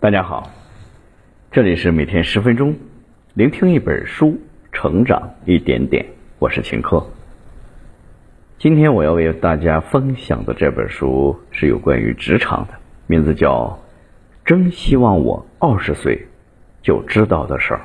[0.00, 0.48] 大家好，
[1.50, 2.76] 这里是每天十分钟，
[3.34, 4.38] 聆听一本书，
[4.70, 6.06] 成长一点点。
[6.38, 7.04] 我是秦科。
[8.58, 12.74] 今天我要为大家分享的这本书是有关于职场的，
[13.08, 13.76] 名字叫
[14.48, 16.28] 《真希望我二十岁
[16.80, 17.80] 就知道的事儿》。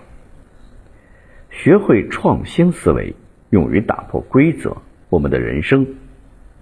[1.49, 3.15] 学会创新思维，
[3.49, 4.77] 勇于打破规则，
[5.09, 5.83] 我们的人生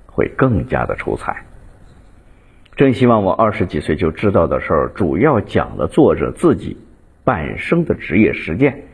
[0.05, 1.43] 会更加的出彩。
[2.82, 6.77] 真希望我二十几岁就知道的事儿，主要讲了作者自己
[7.23, 8.85] 半生的职业实践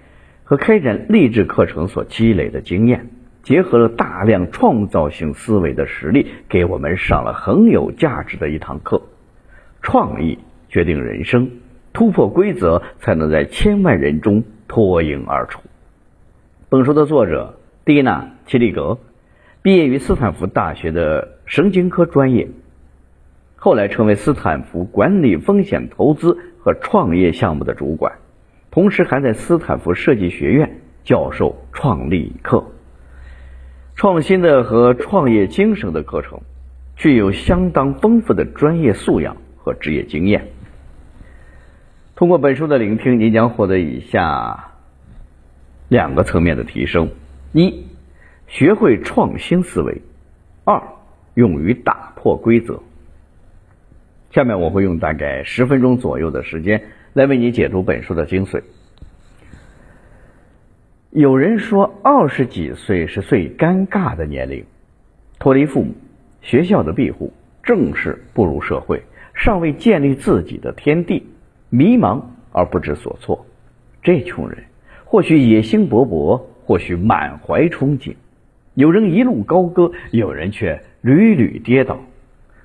[0.43, 3.07] 和开展励志课程所积累的经验，
[3.43, 9.01] 结合了大量创造性思维的实例，给我们上了很有价值的一堂课。
[9.81, 11.49] 创意决定人生，
[11.93, 15.61] 突破规则才能在千万人中脱颖而出。
[16.67, 18.97] 本书的作者蒂娜·齐利格
[19.61, 22.49] 毕业于斯坦福大学的神经科专业。
[23.59, 28.19] 后来成为斯坦福管理风险投资和创业项目的主管，
[28.69, 32.67] 同时还在斯坦福设计学院教授创立课、
[33.95, 36.41] 创新的和创业精神的课程，
[36.95, 40.49] 具有相当丰富的专业素养和职业经验。
[42.15, 44.71] 通过本书的聆听，你将获得以下
[45.89, 47.09] 两个层面的提升：
[47.53, 47.87] 一、
[48.45, 50.01] 学会创新思维；
[50.63, 50.83] 二、
[51.33, 52.83] 勇于打破规则。
[54.37, 56.79] 下面我会用大概十分钟左右的时间
[57.13, 58.61] 来为你解读本书的精髓。
[61.09, 64.63] 有人说，二十几岁是最尴尬的年龄，
[65.39, 65.91] 脱离父母、
[66.43, 69.01] 学校的庇护，正式步入社会，
[69.33, 71.25] 尚未建立自己的天地，
[71.71, 72.21] 迷茫
[72.51, 73.43] 而不知所措。
[74.03, 74.59] 这群人
[75.03, 78.13] 或许野心勃勃，或许满怀憧憬，
[78.75, 81.99] 有人一路高歌，有人却屡屡跌倒。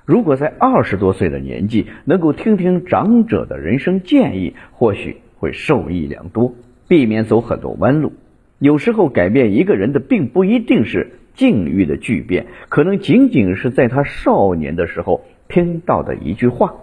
[0.05, 6.53] 如果在二十多岁的年纪能够听听长者的人生建议，或许会受益良多，
[6.87, 8.11] 避免走很多弯路。
[8.59, 16.75] 有时候改变一个人的，并不一定是境遇的巨变，可能仅仅是在他少年的时候听到的一句话。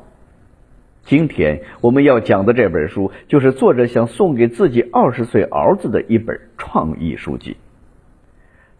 [1.02, 7.56] 今天我们要讲的这本书，就是作者想送给自己二十岁儿子的一本创意书籍。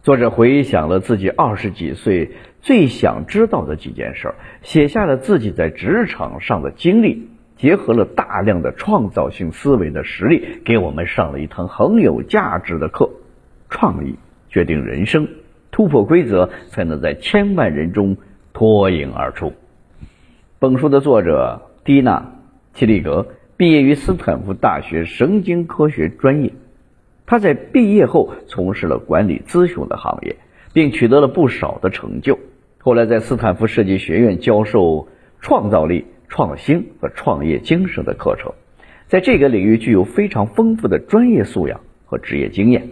[0.03, 2.31] 作者回想了自己二十几岁
[2.61, 13.11] 最想知道的几件事，写下了自己在职场上的经历，结合了大量的创造性思维的实例，给我们上了一堂很有价值的课。
[13.69, 14.15] 创意
[14.49, 15.27] 决定人生，
[15.69, 18.17] 突破规则才能在千万人中
[18.53, 19.53] 脱颖而出。
[20.57, 22.33] 本书的作者蒂娜·
[22.77, 26.53] 齐利格毕业于斯坦福大学神经科学专业。
[27.31, 30.35] 他在毕业后从事了管理咨询的行业，
[30.73, 32.37] 并取得了不少的成就。
[32.79, 35.07] 后来在斯坦福设计学院教授
[35.39, 38.51] 创造力、创新和创业精神的课程，
[39.07, 42.89] 在这个领域具有非常丰富的专业素养和职业经验。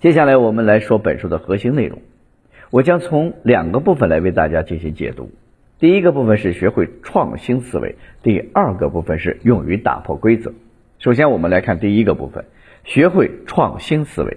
[0.00, 2.02] 接下来我们来说本书的核心内容，
[2.70, 5.30] 我将从两个部分来为大家进行解读。
[5.78, 10.52] 第一个部分是学会创新思维，第二个部分是勇于打破规则。
[11.00, 12.44] 首先，我们来看第一个部分，
[12.84, 14.36] 学会创新思维。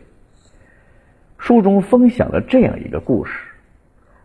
[1.37, 3.33] 书中分享了这样一个故事：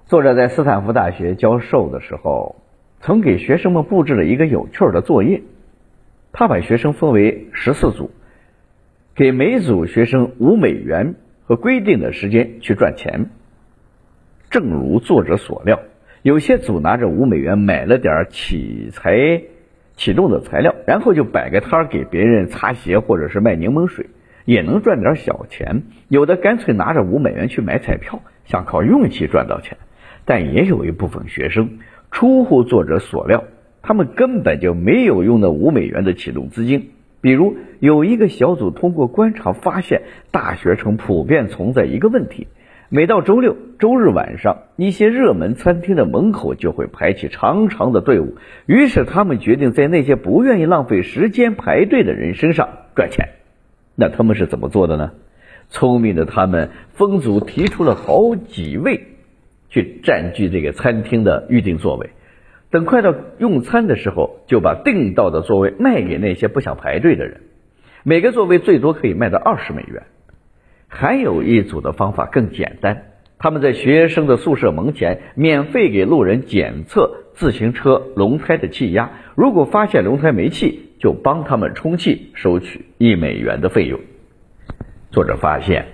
[0.06, 2.54] 作者在斯坦福大学教授的时候，
[3.00, 5.42] 曾给学生们布置了一个有趣的作业。
[6.30, 8.12] 他把学生分为十四组，
[9.16, 13.30] 给每组学生五美元和规定的时间去赚钱。
[14.48, 15.80] 正如作者所料，
[16.22, 19.42] 有些组拿着五美元买了点器材。
[19.98, 24.06] 启动的材料，然后就摆个摊儿给别人擦鞋，或者是卖柠檬水，
[24.44, 25.82] 也能赚点小钱。
[26.08, 29.76] 有的干脆拿着五美元去买彩票，想靠运气赚到钱。
[30.24, 31.78] 但也有一部分学生
[32.12, 33.44] 出乎作者所料，
[33.82, 36.90] 他们根本就没有用那五美元的启动资金。
[37.20, 42.46] 比如有一个小组通过观察发现，大学城普遍存在一个问题。
[42.90, 48.36] 每到周六、周日晚上，一些热门餐厅的门口就会排起长长的队伍。
[48.64, 53.28] 于是，他们决定在那些不愿意浪费时间排队的人身上赚钱。
[53.94, 55.10] 那他们是怎么做的呢？
[55.68, 59.02] 聪明的他们分组提出了好几位
[59.68, 62.08] 去占据这个餐厅的预定座位。
[62.70, 67.42] 等快到用餐的时候，就把订到的座位卖给那些不想排队的人。
[68.02, 70.04] 每个座位最多可以卖到二十美元。
[70.88, 73.04] 还有一组的方法更简单，
[73.38, 84.00] 他们在学生的宿舍门前免费给路人检测自行车轮胎的气压，如果发现轮胎没气，就帮他们充气，收取一美元的费用。
[85.10, 85.86] 作者发现，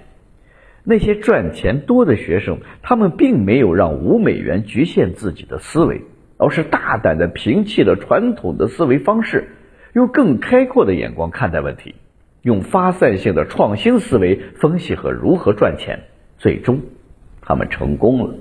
[0.85, 6.03] 那些赚钱多的学生，他们并没有让五美元局限自己的思维，
[6.39, 9.49] 而是大胆的摒弃了传统的思维方式，
[9.93, 11.95] 用更开阔的眼光看待问题，
[12.45, 16.01] 用发散性的创新思维分析和如何赚钱。
[16.37, 16.83] 最终，
[17.41, 18.35] 他们成功了。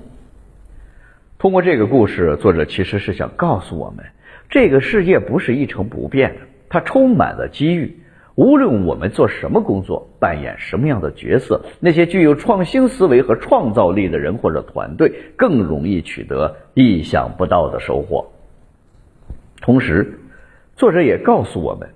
[1.38, 4.04] 通过这个故事，作者其实是想告诉我们，
[4.50, 7.98] 这个世界不是一成不变的，它充满了机遇。
[8.34, 18.32] 无论我们做什么工作，扮演什么样的角色，那些具有创新思维和创造力的人或者团队，更容易取得意想不到的收获。
[19.62, 20.18] 同时，
[20.76, 21.88] 作者也告诉我们，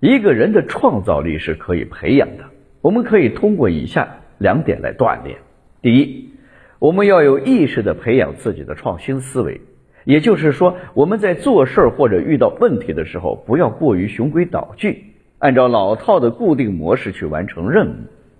[0.00, 2.44] 一个人的创造力是可以培养的。
[2.80, 5.36] 我们可以通过以下两点来锻炼：
[5.82, 6.30] 第一，
[6.78, 9.60] 我们要有意识的培养自己的创新思维，
[10.04, 15.04] 也就是说，我们在做事儿或者遇到问题的时候，不要过于循规蹈矩。
[15.38, 17.94] 按照老套的固定模式去完成任务，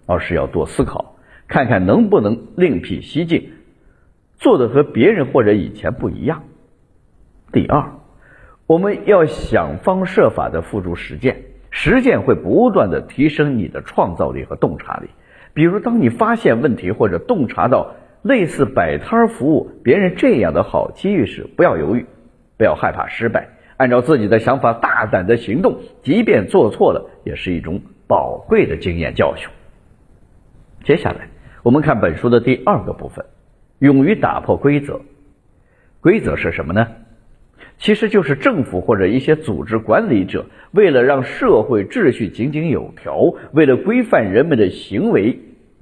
[0.06, 1.16] 而是要多思考，
[1.46, 3.50] 看看能不能另辟蹊径，
[4.36, 6.44] 做的和别人或者以前不一样。
[7.52, 7.92] 第二，
[8.66, 15.08] 我们要想方设法的付诸实践，实践会不断的提升你的创造力和洞察力。
[15.54, 22.06] 比如，当你发现问题或者洞察到类似摆摊服务别人这样的好机遇时，不要犹豫，
[22.56, 23.48] 不要害怕失败。
[23.76, 29.48] 按照自己的想法大胆的行动，即便做错了，也是一种宝贵的经验教训。
[30.84, 31.28] 接下来，
[31.62, 33.24] 我们看本书的第二个部分：
[33.78, 35.00] 勇于打破规则。
[36.00, 36.88] 规则是什么呢？
[37.80, 45.38] 其实就是政府或者一些组织管理者为了让社会秩序井井有条，为了规范人们的行为，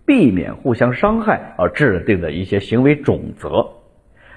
[0.07, 3.67] 避免互相伤害而制定的一些行为准则。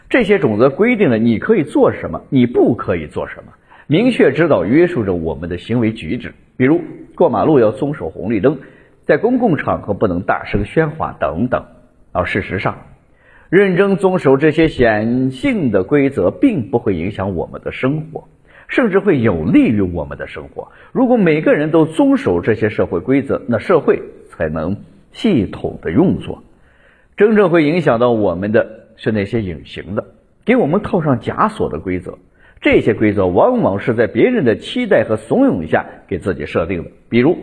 [0.09, 3.53] 这些准则规定了你可以做什么，你不可以做什么，
[3.85, 6.33] 明确指导约束着我们的行为举止。
[6.57, 6.81] 比如
[7.15, 8.57] 过马路要遵守红绿灯，
[9.05, 11.63] 在公共场合不能大声喧哗等等。
[12.11, 12.79] 而事实上，
[13.51, 18.27] 认真遵守这些显性的规则，并不会影响我们的生活，
[18.67, 20.71] 甚至会有利于我们的生活。
[20.91, 24.77] 如果每个人都遵守这些社会规则，那社会才能
[25.11, 26.43] 系统的运作。
[27.15, 28.79] 真正会影响到我们的。
[28.97, 30.05] 是那些隐形的，
[30.45, 32.19] 给我们套上枷锁的规则。
[32.59, 36.91] 这些规则往往是在别人的期待和怂恿下给自己设定的。
[37.09, 37.35] 比如，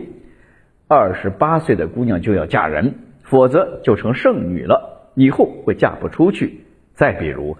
[0.87, 6.61] 二十八岁的姑娘就要嫁人，否则就成剩女了，以后会嫁不出去。
[6.93, 7.57] 再比如，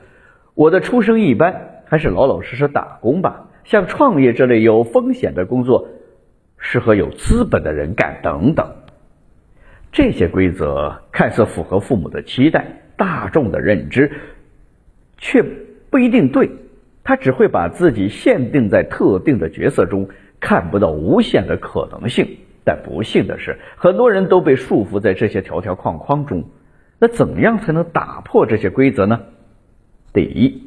[0.56, 3.48] 我的出身一般，还是老老实实打工吧。
[3.66, 5.88] 像创业这类有风险的工作，
[6.58, 8.66] 适合有资本的人干等等。
[9.92, 12.66] 这些规则看似符合父母的期待。
[12.96, 14.12] 大众的认知
[15.18, 15.42] 却
[15.90, 16.50] 不一定对，
[17.04, 20.10] 他只会把自己限定在特定的角色中，
[20.40, 22.28] 看不到无限的可能性。
[22.66, 26.44] 但不幸的是，很多人都被束缚在这些条条框框中。
[27.00, 29.22] 那怎样才能打破这些规则呢？
[30.14, 30.64] 第一，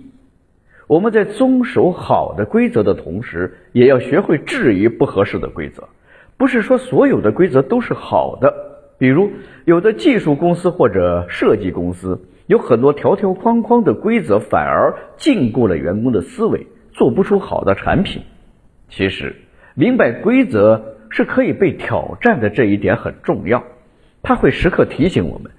[0.86, 5.88] 我们在遵守好的规则的同时，也要学会质疑不合适的规则。
[6.36, 8.54] 不是说所有的规则都是好的。
[8.98, 9.30] 比如，
[9.64, 18.22] 有的技术公司或者设计公司有很多条条框框的规则，反而禁锢了员工的思维，做不出好的产品。
[18.88, 19.36] 其实，
[19.74, 23.64] 明白规则是可以被挑战的这一点很重要，
[24.22, 25.50] 它会时刻提醒我们，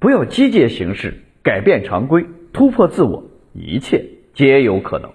[0.00, 5.10] 不要机械行事，改变常规，突破自我，一切皆有可能。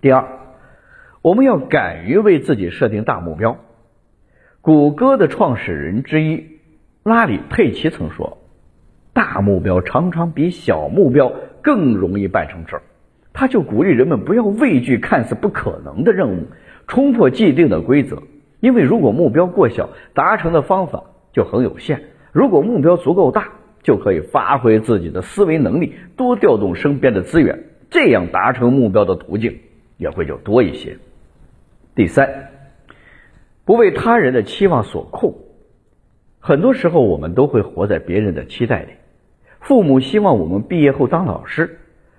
[0.00, 0.26] 第二，
[1.22, 3.58] 我们要敢于为自己设定大目标。
[4.60, 6.58] 谷歌的创始人之一
[7.04, 8.38] 拉里·佩奇曾说
[9.14, 12.82] ：“大目标常常比小目标更容易办成事儿。”
[13.32, 16.48] 他就鼓励人们不要畏惧看似不可能的任务，
[16.88, 18.24] 冲破既定的规则。
[18.58, 21.98] 因为如果目标过小，达成的方法就很有限；
[22.32, 23.48] 如果目标足够大，
[23.82, 29.58] 就可以发挥自己的思维能力，多调动身边的资源，这样达成目标的途径
[29.96, 30.96] 也会就多一些。
[31.94, 32.50] 第三。
[33.64, 35.34] 不为他人的期望所控，
[36.40, 38.92] 很多时候我们都会活在别人的期待里。
[39.60, 41.78] 父母希望我们毕业后当老师，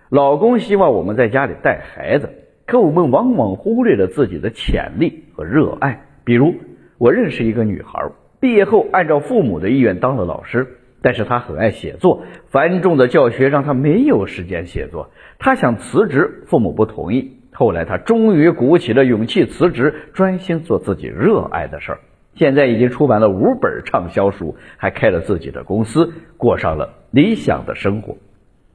[0.10, 2.30] 老公希望我们在家里带孩子，
[2.68, 6.06] 可我们往往忽略了自己的潜力和热爱。
[6.24, 6.54] 比如，
[7.00, 8.00] 我认识一个女孩，
[8.40, 15.12] 毕业后按照父母的意愿当了老师，但是他很爱写作，繁重的教学让他没有时间写作。
[15.38, 17.38] 他想辞职，父母不同意。
[17.52, 22.00] 后来，他终于鼓起了勇气辞职，专心做自己热爱的事儿。
[22.36, 28.16] 现在已经出版了五本畅销书，还开了自己的公司，过上了理想的生活。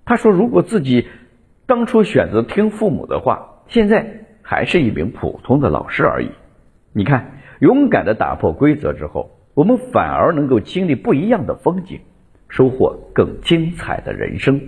[0.04, 1.06] 他说：“如果自己
[1.66, 6.30] 当初选择听父母的话，现在还是一名普通的老师而已。”
[6.92, 12.00] 你看，勇敢的打破规则之后，我们反而能够经历不一样的风景，
[12.48, 14.60] 收获更精彩的人生。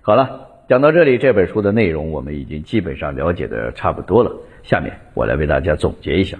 [0.00, 0.50] 好了。
[0.66, 4.34] 讲到这里，这本书的内容我们已经基本上了解的差不多了。
[4.62, 6.38] 下面我来为大家总结一下。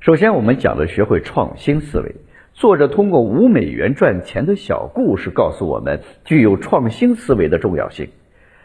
[0.00, 2.16] 首先，我们讲了学会创新思维。
[2.52, 8.10] 作者通过五美元赚钱的小故事，告诉我们具有创新思维的重要性。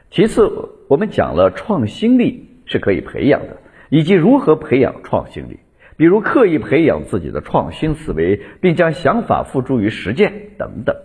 [0.10, 0.51] 其次，
[0.89, 3.55] 我们讲了创新力是可以培养的，
[3.88, 5.57] 以及如何培养创新力，
[6.01, 10.96] 比如刻意培养自己的创新思维，并将想法付诸于实践等等。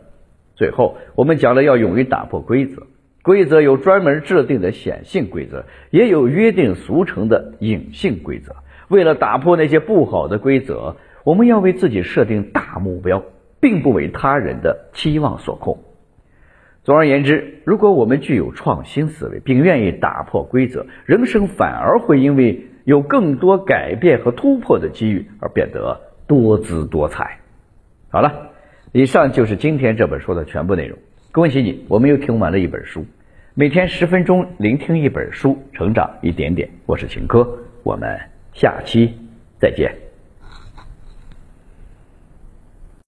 [0.54, 2.86] 最后，我们讲了要勇于打破规则，
[3.20, 8.56] 规则有专门制定的显性规则，也有约定俗成的隐性规则。
[8.88, 10.96] 为了打破那些不好的规则。
[11.24, 13.22] 我们要为自己设定大目标，
[13.60, 15.84] 并不为他人的期望所控。
[16.84, 27.36] 总而言之，如果我们具有创新思维，并愿意打破规则，人生反而会因为有更多改变和突破的机遇而变得多姿多彩。
[28.08, 28.50] 好了，
[28.92, 30.96] 以上就是今天这本书的全部内容。
[31.32, 33.04] 恭喜你，我们又听完了一本书。
[33.54, 36.70] 每天十分钟，聆听一本书，成长一点点。
[36.86, 38.16] 我是秦科，我们
[38.54, 39.12] 下期
[39.58, 40.05] 再见。